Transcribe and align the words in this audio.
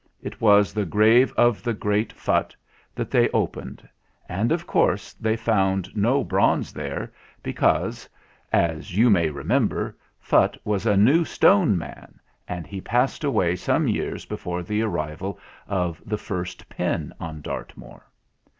It 0.19 0.41
was 0.41 0.73
the 0.73 0.83
grave 0.87 1.31
of 1.37 1.61
the 1.61 1.75
great 1.75 2.11
Phutt 2.11 2.55
that 2.95 3.11
they 3.11 3.29
opened, 3.29 3.87
and, 4.27 4.51
of 4.51 4.65
course, 4.65 5.13
they 5.13 5.35
found 5.35 5.95
no 5.95 6.23
bronze 6.23 6.73
there, 6.73 7.11
because, 7.43 8.09
as 8.51 8.97
you 8.97 9.11
may 9.11 9.29
remember, 9.29 9.95
Phutt 10.19 10.57
was 10.65 10.87
a 10.87 10.97
New 10.97 11.23
Stone 11.23 11.77
man, 11.77 12.19
and 12.47 12.65
he 12.65 12.81
passed 12.81 13.23
away 13.23 13.55
some 13.55 13.87
years 13.87 14.25
before 14.25 14.63
the 14.63 14.81
arrival 14.81 15.37
of 15.67 16.01
the 16.03 16.17
first 16.17 16.67
pin 16.67 17.13
on 17.19 17.39
Dartmoor. 17.41 18.07